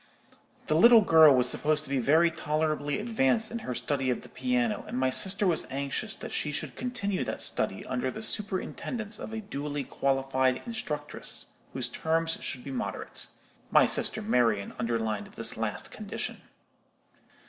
The 0.65 0.73
little 0.73 1.01
girl 1.01 1.35
was 1.35 1.47
supposed 1.47 1.83
to 1.83 1.89
be 1.91 1.99
very 1.99 2.31
tolerably 2.31 2.97
advanced 2.99 3.51
in 3.51 3.59
her 3.59 3.75
study 3.75 4.09
of 4.09 4.23
the 4.23 4.29
piano, 4.29 4.83
and 4.87 4.97
my 4.97 5.11
sister 5.11 5.45
was 5.45 5.67
anxious 5.69 6.15
that 6.15 6.31
she 6.31 6.51
should 6.51 6.75
continue 6.75 7.23
that 7.23 7.39
study 7.39 7.85
under 7.85 8.09
the 8.09 8.23
superintendence 8.23 9.19
of 9.19 9.31
a 9.31 9.41
duly 9.41 9.83
qualified 9.83 10.63
instructress, 10.65 11.45
whose 11.73 11.87
terms 11.87 12.39
should 12.41 12.63
be 12.63 12.71
moderate. 12.71 13.27
My 13.69 13.85
sister 13.85 14.23
Marian 14.23 14.73
underlined 14.79 15.27
this 15.35 15.55
last 15.55 15.91
condition. 15.91 16.41